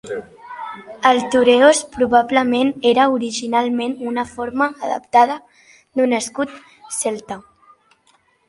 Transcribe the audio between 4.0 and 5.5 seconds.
una forma adaptada